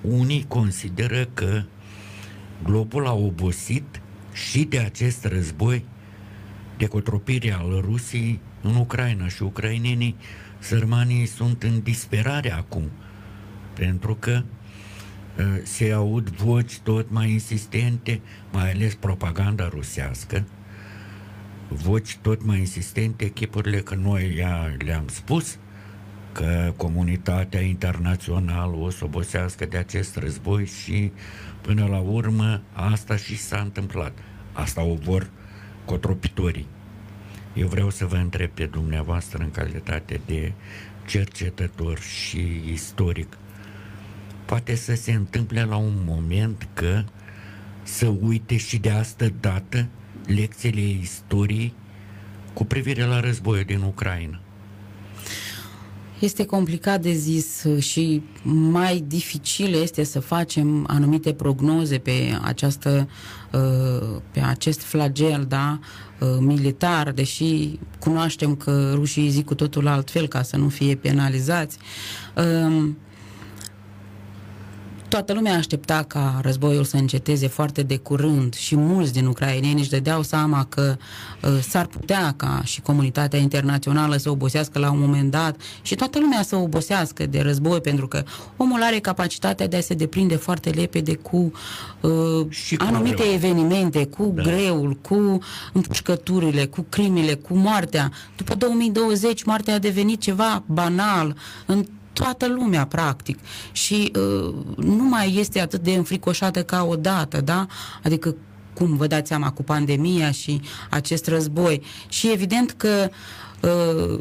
[0.00, 1.62] unii consideră că
[2.62, 4.00] globul a obosit
[4.32, 5.84] și de acest război
[6.78, 10.16] de cotropire al Rusiei în Ucraina și ucrainenii
[10.58, 12.90] sărmanii sunt în disperare acum
[13.74, 14.42] pentru că
[15.38, 18.20] uh, se aud voci tot mai insistente,
[18.52, 20.44] mai ales propaganda rusească,
[21.68, 24.44] voci tot mai insistente, echipurile că noi
[24.78, 25.58] le-am spus,
[26.32, 31.12] că comunitatea internațională o să obosească de acest război și
[31.60, 34.12] până la urmă asta și s-a întâmplat.
[34.52, 35.30] Asta o vor
[35.84, 36.66] cotropitorii.
[37.54, 40.52] Eu vreau să vă întreb pe dumneavoastră în calitate de
[41.06, 43.38] cercetător și istoric.
[44.44, 47.04] Poate să se întâmple la un moment că
[47.82, 49.88] să uite și de asta dată
[50.26, 51.74] lecțiile istoriei
[52.52, 54.40] cu privire la războiul din Ucraina.
[56.20, 63.08] Este complicat de zis și mai dificil este să facem anumite prognoze pe această
[63.52, 65.78] uh, pe acest flagel da,
[66.20, 71.78] uh, militar, deși cunoaștem că rușii zic cu totul altfel ca să nu fie penalizați.
[75.10, 79.80] Um, Toată lumea aștepta ca războiul să înceteze foarte de curând și mulți din ucraineni
[79.80, 80.96] își dădeau seama că
[81.42, 86.18] uh, s-ar putea ca și comunitatea internațională să obosească la un moment dat și toată
[86.18, 88.22] lumea să obosească de război pentru că
[88.56, 91.52] omul are capacitatea de a se deprinde foarte lepede cu
[92.00, 93.32] uh, și anumite greu.
[93.32, 94.42] evenimente, cu da.
[94.42, 95.38] greul, cu
[95.72, 98.12] împușcăturile, cu crimile, cu moartea.
[98.36, 103.38] După 2020 moartea a devenit ceva banal în toată lumea, practic.
[103.72, 107.66] Și uh, nu mai este atât de înfricoșată ca odată, da?
[108.02, 108.34] Adică
[108.74, 111.82] cum vă dați seama cu pandemia și acest război.
[112.08, 113.08] Și evident că
[113.62, 114.20] uh,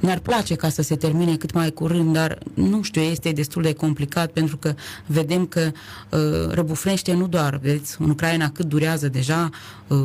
[0.00, 3.72] ne-ar place ca să se termine cât mai curând, dar nu știu, este destul de
[3.72, 4.74] complicat pentru că
[5.06, 5.70] vedem că
[6.10, 9.50] uh, răbufnește nu doar, vedeți, în Ucraina cât durează deja,
[9.86, 9.98] uh,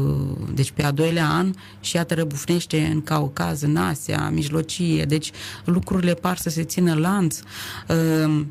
[0.54, 5.32] deci pe a doilea an și iată răbufnește în Caucaz, în Asia, mijlocie, deci
[5.66, 7.40] lucrurile par să se țină lanț.
[7.88, 8.46] Uh,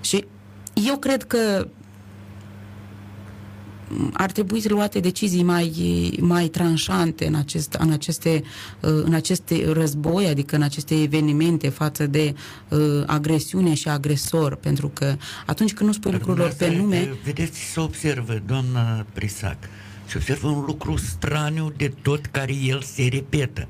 [0.00, 0.24] și
[0.86, 1.66] eu cred că
[4.12, 5.72] ar trebui luate decizii mai,
[6.20, 8.42] mai tranșante în, acest, în, aceste,
[8.80, 12.34] uh, în aceste război, adică în aceste evenimente față de
[12.68, 17.14] uh, agresiune și agresor, pentru că atunci când nu spui lucrurilor pe nume...
[17.24, 19.56] Vedeți, să observă, doamna Prisac,
[20.06, 23.68] se observă un lucru straniu de tot care el se repetă.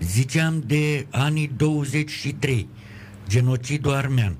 [0.00, 2.68] Ziceam de anii 23,
[3.28, 4.36] genocidul armean.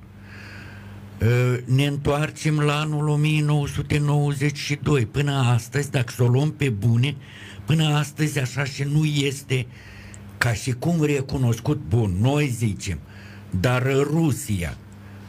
[1.23, 5.07] Uh, ne întoarcem la anul 1992.
[5.07, 7.17] Până astăzi, dacă să o luăm pe bune,
[7.65, 9.67] până astăzi așa și nu este
[10.39, 12.99] ca și cum recunoscut, bun, noi zicem,
[13.61, 14.77] dar Rusia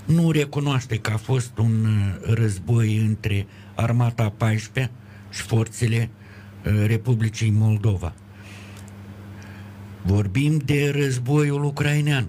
[0.05, 4.93] nu recunoaște că a fost un uh, război între armata 14
[5.29, 6.09] și forțele
[6.65, 8.13] uh, Republicii Moldova.
[10.01, 12.27] Vorbim de războiul ucrainean.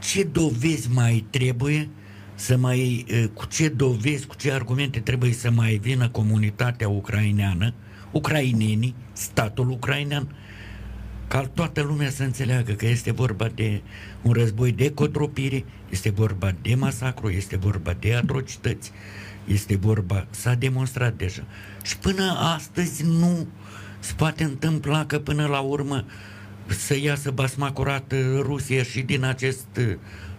[0.00, 1.88] Ce dovezi mai trebuie
[2.34, 7.74] să mai, cu ce dovezi, cu ce argumente trebuie să mai vină comunitatea ucraineană,
[8.10, 10.36] ucrainenii, statul ucrainean,
[11.28, 13.82] ca toată lumea să înțeleagă că este vorba de
[14.22, 18.92] un război de cotropire, este vorba de masacru, este vorba de atrocități,
[19.44, 21.44] este vorba, s-a demonstrat deja.
[21.82, 23.46] Și până astăzi nu
[23.98, 26.04] se poate întâmpla că până la urmă
[26.66, 29.66] să iasă basma curată Rusia și din acest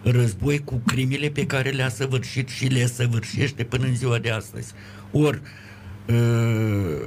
[0.02, 4.72] război cu crimile pe care le-a săvârșit și le săvârșește până în ziua de astăzi.
[5.12, 5.40] Ori
[6.08, 6.16] uh,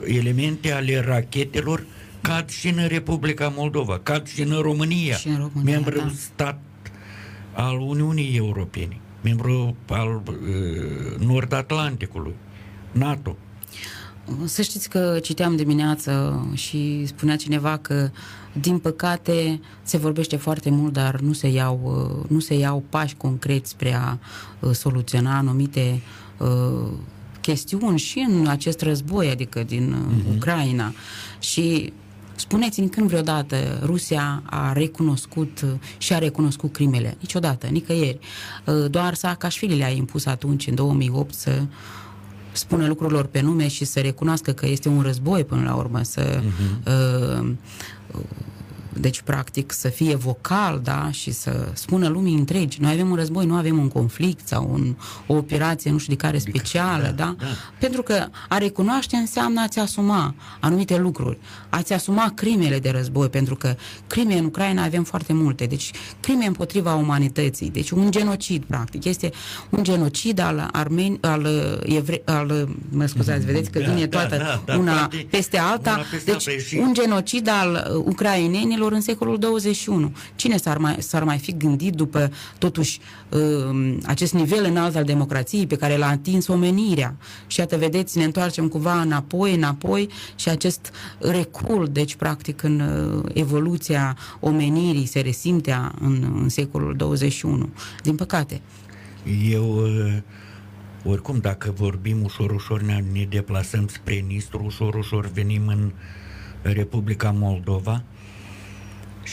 [0.06, 1.86] elemente ale rachetelor
[2.22, 6.12] cad și în Republica Moldova, cad și în România, și în România membru da.
[6.16, 6.60] stat
[7.54, 12.34] al Uniunii Europene, membru al uh, Nord-Atlanticului,
[12.92, 13.38] NATO.
[14.46, 18.10] Să știți că citeam dimineață și spunea cineva că
[18.62, 23.16] din păcate se vorbește foarte mult, dar nu se iau, uh, nu se iau pași
[23.16, 24.18] concreți spre a
[24.60, 26.02] uh, soluționa anumite
[26.38, 26.92] uh,
[27.42, 30.36] chestiuni și în acest război, adică din uh-huh.
[30.36, 30.94] Ucraina.
[31.40, 31.94] Și
[32.36, 35.66] Spuneți-mi când vreodată Rusia a recunoscut
[35.98, 37.18] și a recunoscut crimele?
[37.20, 38.20] Niciodată, nicăieri.
[38.90, 41.62] Doar Saakashvili le-a impus atunci, în 2008, să
[42.58, 46.40] spună lucrurilor pe nume și să recunoască că este un război până la urmă, să
[46.40, 47.42] uh-huh.
[47.42, 47.52] uh,
[49.00, 53.46] deci practic să fie vocal, da, și să spună lumii întregi, noi avem un război,
[53.46, 54.96] nu avem un conflict sau un,
[55.28, 57.36] o operație nu știu de care specială, da, da?
[57.40, 57.46] da?
[57.80, 61.38] Pentru că a recunoaște înseamnă a-ți asuma anumite lucruri,
[61.70, 63.76] a-ți asuma crimele de război, pentru că
[64.08, 69.32] crime în Ucraina avem foarte multe, deci crime împotriva umanității, deci un genocid, practic, este
[69.70, 74.08] un genocid al armeni, al, uh, evre, al uh, mă scuzați, vedeți că da, vine
[74.08, 78.04] toată da, da, da, una peste alta, una peste deci alta, un genocid al uh,
[78.06, 80.16] ucrainenilor oamenilor în secolul 21.
[80.36, 85.68] Cine s-ar mai, s-ar mai fi gândit după, totuși, uh, acest nivel înalt al democrației
[85.68, 87.16] pe care l-a atins omenirea?
[87.48, 93.32] Și iată, vedeți, ne întoarcem cumva înapoi, înapoi și acest recul, deci, practic, în uh,
[93.34, 97.70] evoluția omenirii se resimtea în, în secolul 21.
[98.04, 98.62] Din păcate.
[99.52, 99.76] Eu...
[99.76, 100.18] Uh
[101.10, 105.92] oricum, dacă vorbim ușor, ușor ne, ne deplasăm spre Nistru, ușor, ușor venim în
[106.62, 108.04] Republica Moldova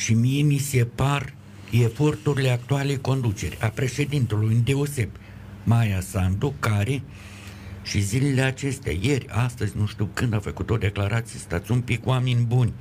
[0.02, 1.34] și mie mi se par
[1.70, 5.08] eforturile actuale conduceri a președintelui deoseb
[5.64, 7.02] Maia Sandu, care
[7.82, 12.06] și zilele acestea, ieri, astăzi, nu știu când a făcut o declarație, stați un pic
[12.06, 12.72] oameni buni,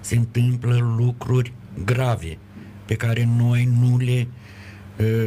[0.00, 1.52] se întâmplă lucruri
[1.84, 2.38] grave
[2.84, 4.26] pe care noi nu le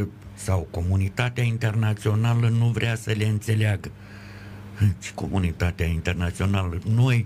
[0.02, 3.92] ă, sau comunitatea internațională nu vrea să le înțeleagă.
[5.00, 7.26] Și comunitatea internațională, noi,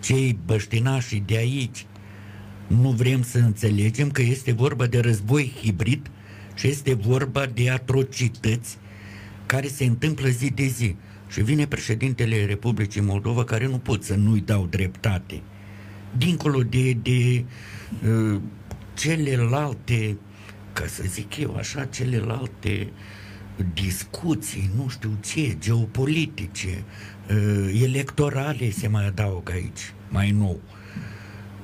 [0.00, 1.86] cei băștinași de aici,
[2.80, 6.10] nu vrem să înțelegem că este vorba de război hibrid
[6.54, 8.78] și este vorba de atrocități
[9.46, 10.96] care se întâmplă zi de zi.
[11.28, 15.40] Și vine președintele Republicii Moldova care nu pot să nu-i dau dreptate.
[16.16, 17.44] Dincolo de, de
[18.08, 18.40] uh,
[18.94, 20.16] celelalte,
[20.72, 22.88] ca să zic eu așa, celelalte
[23.74, 26.84] discuții, nu știu ce, geopolitice,
[27.30, 30.60] uh, electorale se mai adaugă aici, mai nou.
[30.66, 30.81] Uh,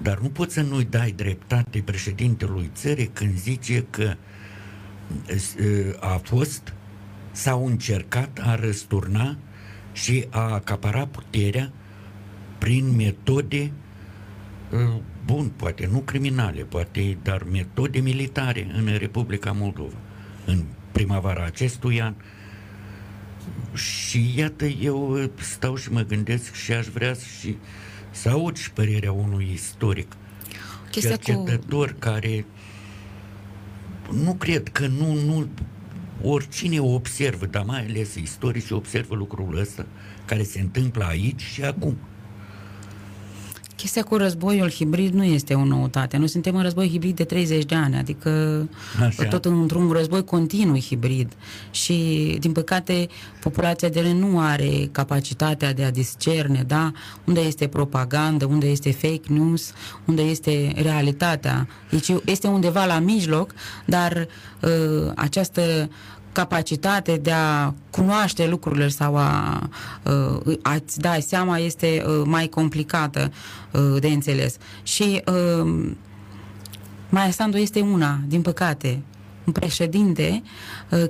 [0.03, 4.17] dar nu poți să nu-i dai dreptate președintelui țării când zice că
[6.01, 6.73] a fost,
[7.33, 9.37] s-au încercat a răsturna
[9.93, 11.73] și a acapara puterea
[12.59, 13.73] prin metode
[15.25, 19.97] bun, poate nu criminale, poate, dar metode militare în Republica Moldova.
[20.47, 22.15] În primăvara acestui an,
[23.75, 27.57] și iată, eu stau și mă gândesc și aș vrea și
[28.21, 30.17] să aud și părerea unui istoric,
[30.91, 31.99] Chestia cercetător cu...
[31.99, 32.45] care
[34.13, 35.49] nu cred că nu, nu
[36.23, 39.87] oricine observă, dar mai ales istorici observă lucrul ăsta
[40.25, 41.99] care se întâmplă aici și acum.
[43.79, 46.17] Chestia cu războiul hibrid nu este o noutate.
[46.17, 48.31] Noi suntem în război hibrid de 30 de ani, adică
[49.07, 49.25] Așa.
[49.25, 51.33] tot într-un război continuu hibrid.
[51.71, 51.95] Și,
[52.41, 53.09] din păcate,
[53.41, 56.93] populația de nu are capacitatea de a discerne, da?
[57.25, 59.73] Unde este propagandă, unde este fake news,
[60.05, 61.69] unde este realitatea.
[61.91, 63.55] Deci este undeva la mijloc,
[63.85, 64.29] dar
[64.63, 65.89] uh, această
[66.39, 69.69] capacitate de a cunoaște lucrurile sau a,
[70.47, 73.33] uh, a-ți da seama este uh, mai complicată
[73.73, 74.57] uh, de înțeles.
[74.83, 75.23] Și
[77.09, 79.03] Maia Sandu este una, din păcate,
[79.45, 80.43] un președinte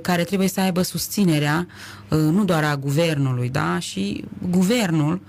[0.01, 1.67] care trebuie să aibă susținerea
[2.09, 5.21] nu doar a guvernului, da, și guvernul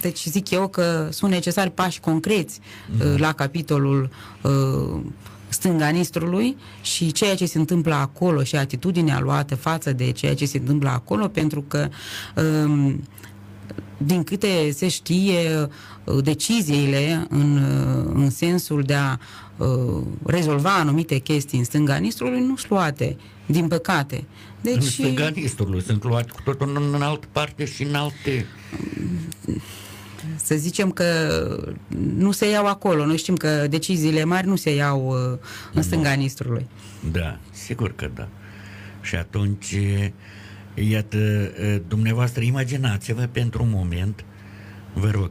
[0.00, 2.60] deci zic eu că sunt necesari pași concreți
[2.90, 3.16] mm.
[3.16, 4.10] la capitolul
[4.40, 5.27] stânga
[5.92, 10.58] Nistrului și ceea ce se întâmplă acolo și atitudinea luată față de ceea ce se
[10.58, 11.88] întâmplă acolo, pentru că
[12.64, 13.02] um,
[13.98, 15.68] din câte se știe,
[16.04, 19.16] uh, deciziile în, uh, în sensul de a
[19.56, 24.24] uh, rezolva anumite chestii în stânga Nistrului nu sunt luate, din păcate.
[24.60, 28.46] Deci, în stânga Nistrului sunt luate cu totul în, în altă parte și în alte
[30.36, 31.04] să zicem că
[32.16, 33.06] nu se iau acolo.
[33.06, 35.38] Noi știm că deciziile mari nu se iau uh,
[35.72, 36.66] în stânga Nistrului.
[37.12, 38.28] Da, sigur că da.
[39.00, 39.76] Și atunci,
[40.74, 44.24] iată, uh, dumneavoastră, imaginați-vă pentru un moment,
[44.92, 45.30] vă rog,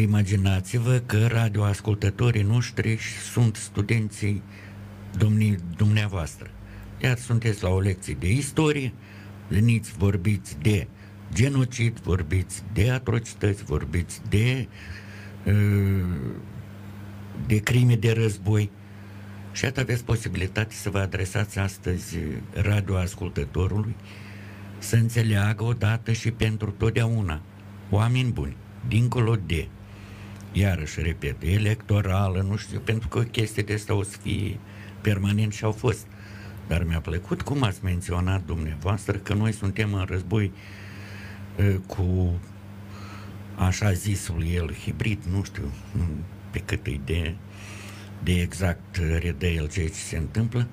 [0.00, 2.98] imaginați-vă că radioascultătorii noștri
[3.32, 4.42] sunt studenții
[5.18, 6.50] domnii dumneavoastră.
[7.02, 8.92] Iar sunteți la o lecție de istorie,
[9.48, 10.86] veniți, vorbiți de
[11.34, 14.68] genocid, vorbiți de atrocități, vorbiți de,
[15.46, 16.04] uh,
[17.46, 18.70] de crime de război.
[19.52, 22.18] Și atât aveți posibilitate să vă adresați astăzi
[22.52, 23.94] radioascultătorului
[24.78, 27.40] să înțeleagă odată și pentru totdeauna
[27.90, 28.56] oameni buni,
[28.88, 29.68] dincolo de,
[30.52, 34.58] iarăși repet, electorală, nu știu, pentru că o chestie de asta o să fie
[35.00, 36.06] permanent și au fost.
[36.66, 40.52] Dar mi-a plăcut cum ați menționat dumneavoastră că noi suntem în război
[41.86, 42.40] cu
[43.56, 45.72] așa zisul el hibrid, nu știu
[46.50, 47.34] pe cât e de,
[48.22, 50.66] de exact redă el ceea ce se întâmplă,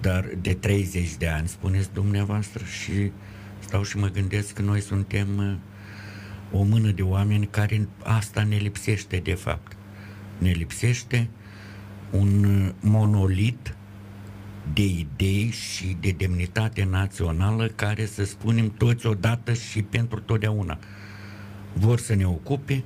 [0.00, 3.10] dar de 30 de ani, spuneți dumneavoastră, și
[3.58, 5.58] stau și mă gândesc că noi suntem
[6.52, 9.76] o mână de oameni care asta ne lipsește de fapt.
[10.38, 11.28] Ne lipsește
[12.10, 13.76] un monolit
[14.72, 20.78] de idei și de demnitate națională care să spunem toți odată și pentru totdeauna.
[21.72, 22.84] Vor să ne ocupe,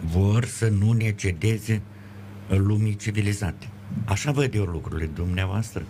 [0.00, 1.82] vor să nu ne cedeze
[2.48, 3.68] lumii civilizate.
[4.04, 5.82] Așa văd eu lucrurile dumneavoastră.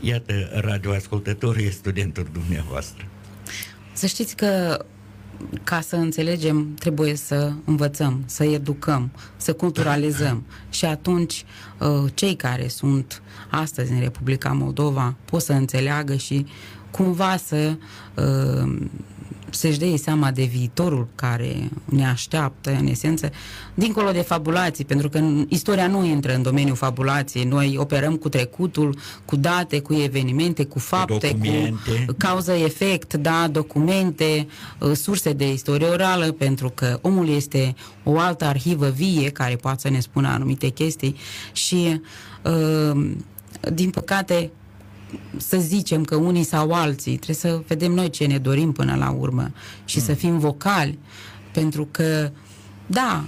[0.00, 3.04] Iată, radioascultătorul e studentul dumneavoastră.
[3.92, 4.84] Să știți că
[5.64, 10.44] ca să înțelegem, trebuie să învățăm, să educăm, să culturalizăm.
[10.70, 11.44] Și atunci,
[11.78, 16.46] uh, cei care sunt astăzi în Republica Moldova pot să înțeleagă și
[16.90, 17.76] cumva să
[18.14, 18.76] uh,
[19.54, 23.30] să-și dea seama de viitorul care ne așteaptă, în esență,
[23.74, 27.44] dincolo de fabulații, pentru că istoria nu intră în domeniul fabulației.
[27.44, 32.04] Noi operăm cu trecutul, cu date, cu evenimente, cu fapte, documente.
[32.06, 34.46] cu cauză-efect, da, documente,
[34.78, 39.80] uh, surse de istorie orală, pentru că omul este o altă arhivă vie care poate
[39.80, 41.16] să ne spună anumite chestii
[41.52, 42.00] și,
[42.42, 43.10] uh,
[43.72, 44.50] din păcate,
[45.36, 49.10] să zicem că unii sau alții, trebuie să vedem noi ce ne dorim până la
[49.10, 49.50] urmă
[49.84, 50.04] și mm.
[50.04, 50.98] să fim vocali,
[51.52, 52.30] pentru că,
[52.86, 53.24] da,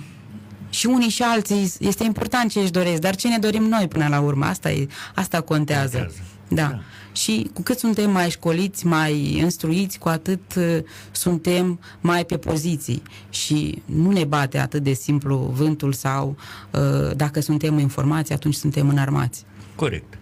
[0.70, 4.06] și unii și alții, este important ce își doresc, dar ce ne dorim noi până
[4.08, 5.96] la urmă, asta, e, asta contează.
[5.96, 6.22] contează.
[6.48, 6.62] Da.
[6.62, 6.80] da.
[7.12, 10.78] Și cu cât suntem mai școliți, mai instruiți, cu atât uh,
[11.10, 16.36] suntem mai pe poziții și nu ne bate atât de simplu vântul sau
[16.70, 19.44] uh, dacă suntem informați, atunci suntem înarmați.
[19.74, 20.18] Corect.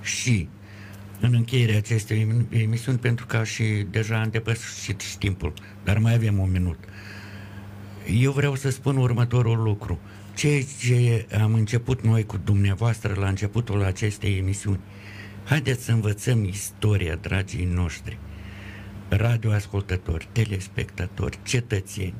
[0.00, 0.48] Și
[1.22, 5.52] în încheierea acestei emisiuni, pentru că și deja am depășit și timpul,
[5.84, 6.78] dar mai avem un minut.
[8.20, 9.98] Eu vreau să spun următorul lucru.
[10.34, 14.80] Ceea ce am început noi cu dumneavoastră la începutul acestei emisiuni,
[15.44, 18.18] haideți să învățăm istoria, dragii noștri,
[19.08, 22.14] radioascultători, telespectatori, cetățeni,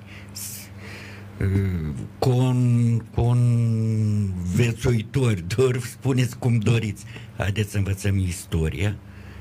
[2.19, 7.05] con, convețuitori, doar spuneți cum doriți.
[7.37, 8.97] Haideți să învățăm istoria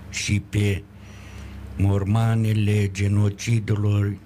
[0.09, 0.83] și pe
[1.77, 4.17] mormanele genocidelor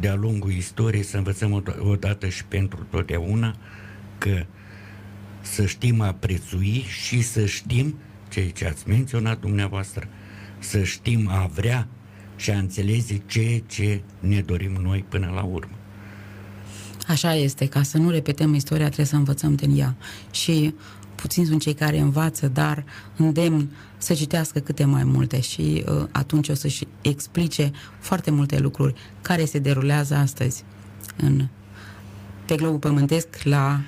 [0.00, 3.56] de-a lungul istoriei să învățăm odată și pentru totdeauna
[4.18, 4.44] că
[5.40, 7.98] să știm a prețui și să știm
[8.28, 10.08] ceea ce ați menționat dumneavoastră,
[10.58, 11.88] să știm a vrea
[12.36, 15.75] și a înțelege ceea ce ne dorim noi până la urmă.
[17.06, 19.94] Așa este, ca să nu repetăm istoria, trebuie să învățăm din ea.
[20.30, 20.74] Și
[21.14, 22.84] puțini sunt cei care învață, dar
[23.16, 28.94] îndemn să citească câte mai multe și uh, atunci o să-și explice foarte multe lucruri
[29.22, 30.64] care se derulează astăzi
[31.16, 31.48] în,
[32.46, 33.80] pe globul pământesc la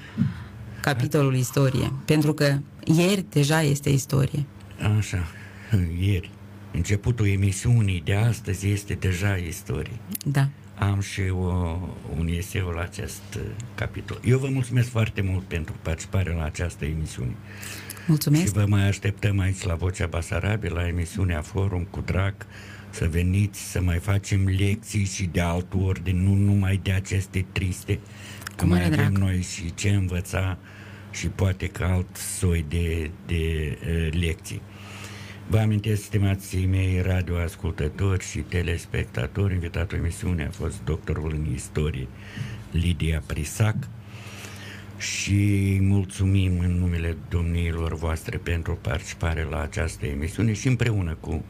[0.81, 1.93] capitolul istorie.
[2.05, 4.47] Pentru că ieri deja este istorie.
[4.99, 5.27] Așa,
[6.01, 6.31] ieri.
[6.73, 9.99] Începutul emisiunii de astăzi este deja istorie.
[10.25, 10.49] Da.
[10.79, 11.45] Am și o,
[12.19, 13.43] un eseu la acest uh,
[13.75, 14.21] capitol.
[14.25, 17.35] Eu vă mulțumesc foarte mult pentru participarea la această emisiune.
[18.07, 18.45] Mulțumesc.
[18.45, 22.35] Și vă mai așteptăm aici la Vocea Basarabie, la emisiunea Forum cu drag,
[22.91, 27.99] să veniți să mai facem lecții și de alt ordine, nu numai de aceste triste,
[28.57, 29.19] că mai avem drag.
[29.19, 30.59] noi și ce învăța
[31.11, 34.63] și poate că alt soi de, de uh, lecții.
[35.51, 42.07] Vă amintesc, stimații mei radioascultători și telespectatori, invitatul emisiunii a fost doctorul în istorie
[42.71, 43.77] Lidia Prisac
[44.99, 51.45] și mulțumim în numele domniilor voastre pentru participare la această emisiune și împreună cu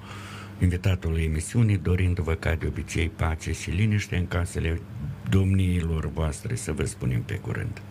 [0.60, 4.80] invitatul emisiunii, dorindu-vă ca de obicei pace și liniște în casele
[5.28, 7.82] domniilor voastre, să vă spunem pe curând.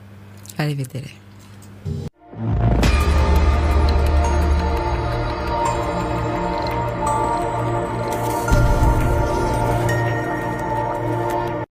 [0.58, 1.27] La revedere!